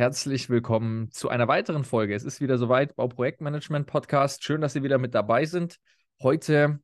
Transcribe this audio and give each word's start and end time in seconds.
Herzlich 0.00 0.48
willkommen 0.48 1.10
zu 1.10 1.28
einer 1.28 1.46
weiteren 1.46 1.84
Folge. 1.84 2.14
Es 2.14 2.24
ist 2.24 2.40
wieder 2.40 2.56
soweit, 2.56 2.96
Bauprojektmanagement 2.96 3.86
Podcast. 3.86 4.42
Schön, 4.42 4.62
dass 4.62 4.72
Sie 4.72 4.82
wieder 4.82 4.96
mit 4.96 5.14
dabei 5.14 5.44
sind. 5.44 5.78
Heute 6.22 6.80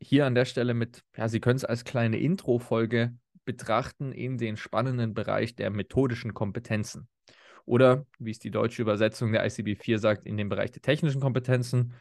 hier 0.00 0.24
an 0.24 0.34
der 0.34 0.46
Stelle 0.46 0.72
mit, 0.72 1.04
ja, 1.14 1.28
Sie 1.28 1.40
können 1.40 1.58
es 1.58 1.66
als 1.66 1.84
kleine 1.84 2.18
Intro-Folge 2.18 3.14
betrachten 3.44 4.12
in 4.12 4.38
den 4.38 4.56
spannenden 4.56 5.12
Bereich 5.12 5.56
der 5.56 5.68
methodischen 5.68 6.32
Kompetenzen. 6.32 7.06
Oder, 7.66 8.06
wie 8.18 8.30
es 8.30 8.38
die 8.38 8.50
deutsche 8.50 8.80
Übersetzung 8.80 9.30
der 9.30 9.44
ICB 9.44 9.78
4 9.78 9.98
sagt, 9.98 10.24
in 10.24 10.38
den 10.38 10.48
Bereich 10.48 10.70
der 10.70 10.80
technischen 10.80 11.20
Kompetenzen. 11.20 11.92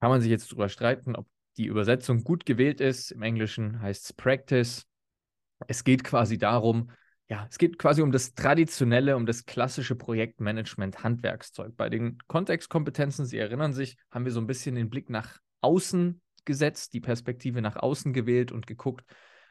Kann 0.00 0.08
man 0.08 0.22
sich 0.22 0.30
jetzt 0.30 0.50
darüber 0.50 0.70
streiten, 0.70 1.14
ob 1.14 1.26
die 1.58 1.66
Übersetzung 1.66 2.24
gut 2.24 2.46
gewählt 2.46 2.80
ist. 2.80 3.10
Im 3.10 3.20
Englischen 3.20 3.82
heißt 3.82 4.02
es 4.02 4.12
Practice. 4.14 4.86
Es 5.66 5.84
geht 5.84 6.04
quasi 6.04 6.38
darum, 6.38 6.90
ja, 7.28 7.46
es 7.50 7.58
geht 7.58 7.78
quasi 7.78 8.02
um 8.02 8.12
das 8.12 8.34
traditionelle, 8.34 9.16
um 9.16 9.26
das 9.26 9.46
klassische 9.46 9.96
Projektmanagement, 9.96 11.02
Handwerkszeug. 11.02 11.76
Bei 11.76 11.88
den 11.88 12.18
Kontextkompetenzen, 12.28 13.26
Sie 13.26 13.38
erinnern 13.38 13.72
sich, 13.72 13.96
haben 14.10 14.24
wir 14.24 14.32
so 14.32 14.40
ein 14.40 14.46
bisschen 14.46 14.76
den 14.76 14.90
Blick 14.90 15.10
nach 15.10 15.38
außen 15.60 16.20
gesetzt, 16.44 16.92
die 16.92 17.00
Perspektive 17.00 17.60
nach 17.60 17.76
außen 17.76 18.12
gewählt 18.12 18.52
und 18.52 18.66
geguckt, 18.66 19.04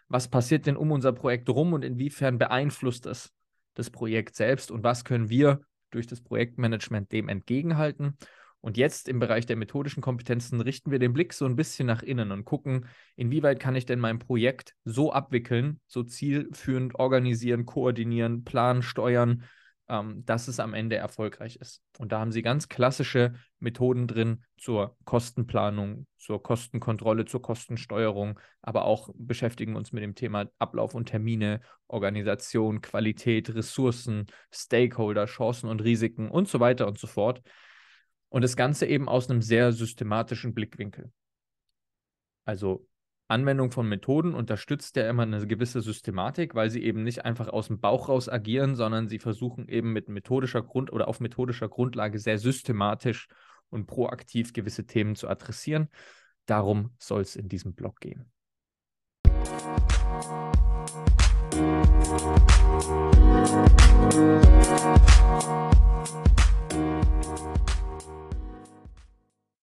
was 0.07 0.29
passiert 0.29 0.65
denn 0.65 0.77
um 0.77 0.91
unser 0.91 1.11
Projekt 1.11 1.49
rum 1.49 1.73
und 1.73 1.83
inwiefern 1.83 2.37
beeinflusst 2.37 3.05
das 3.05 3.33
das 3.75 3.89
Projekt 3.89 4.35
selbst 4.35 4.71
und 4.71 4.83
was 4.83 5.03
können 5.03 5.29
wir 5.29 5.61
durch 5.91 6.07
das 6.07 6.21
Projektmanagement 6.21 7.11
dem 7.11 7.29
entgegenhalten. 7.29 8.17
Und 8.65 8.77
jetzt 8.77 9.07
im 9.07 9.19
Bereich 9.19 9.45
der 9.45 9.57
methodischen 9.57 10.01
Kompetenzen 10.01 10.59
richten 10.59 10.89
wir 10.89 10.97
den 10.97 11.13
Blick 11.13 11.33
so 11.33 11.45
ein 11.45 11.55
bisschen 11.55 11.85
nach 11.85 12.01
innen 12.01 12.31
und 12.31 12.45
gucken, 12.45 12.87
inwieweit 13.15 13.59
kann 13.59 13.75
ich 13.75 13.85
denn 13.85 13.99
mein 13.99 14.17
Projekt 14.17 14.73
so 14.83 15.13
abwickeln, 15.13 15.79
so 15.85 16.01
zielführend 16.01 16.95
organisieren, 16.95 17.67
koordinieren, 17.67 18.43
planen, 18.43 18.81
steuern, 18.81 19.43
ähm, 19.87 20.25
dass 20.25 20.47
es 20.47 20.59
am 20.59 20.73
Ende 20.73 20.95
erfolgreich 20.95 21.57
ist. 21.57 21.83
Und 21.99 22.11
da 22.11 22.19
haben 22.19 22.31
Sie 22.31 22.41
ganz 22.41 22.67
klassische 22.67 23.35
Methoden 23.59 24.07
drin 24.07 24.43
zur 24.57 24.97
Kostenplanung, 25.05 26.07
zur 26.17 26.41
Kostenkontrolle, 26.41 27.25
zur 27.25 27.43
Kostensteuerung, 27.43 28.39
aber 28.63 28.85
auch 28.85 29.09
beschäftigen 29.13 29.75
uns 29.75 29.91
mit 29.91 30.01
dem 30.01 30.15
Thema 30.15 30.47
Ablauf 30.57 30.95
und 30.95 31.09
Termine, 31.09 31.61
Organisation, 31.87 32.81
Qualität, 32.81 33.53
Ressourcen, 33.53 34.25
Stakeholder, 34.51 35.27
Chancen 35.27 35.69
und 35.69 35.83
Risiken 35.83 36.31
und 36.31 36.47
so 36.47 36.59
weiter 36.59 36.87
und 36.87 36.97
so 36.97 37.05
fort. 37.05 37.43
Und 38.35 38.41
das 38.41 38.57
Ganze 38.57 38.85
eben 38.85 39.07
aus 39.07 39.29
einem 39.29 39.41
sehr 39.41 39.71
systematischen 39.71 40.53
Blickwinkel. 40.53 41.09
Also 42.43 42.85
Anwendung 43.29 43.71
von 43.71 43.87
Methoden 43.87 44.33
unterstützt 44.33 44.97
ja 44.97 45.09
immer 45.09 45.23
eine 45.23 45.47
gewisse 45.47 45.79
Systematik, 45.79 46.53
weil 46.53 46.69
sie 46.69 46.83
eben 46.83 47.03
nicht 47.03 47.23
einfach 47.23 47.47
aus 47.47 47.67
dem 47.67 47.79
Bauch 47.79 48.09
raus 48.09 48.27
agieren, 48.27 48.75
sondern 48.75 49.07
sie 49.07 49.19
versuchen 49.19 49.69
eben 49.69 49.93
mit 49.93 50.09
methodischer 50.09 50.61
Grund 50.61 50.91
oder 50.91 51.07
auf 51.07 51.21
methodischer 51.21 51.69
Grundlage 51.69 52.19
sehr 52.19 52.37
systematisch 52.37 53.29
und 53.69 53.85
proaktiv 53.85 54.51
gewisse 54.51 54.85
Themen 54.85 55.15
zu 55.15 55.29
adressieren. 55.29 55.87
Darum 56.45 56.93
soll 56.97 57.21
es 57.21 57.37
in 57.37 57.47
diesem 57.47 57.73
Blog 57.73 58.01
gehen. 58.01 58.33
Musik 61.53 62.14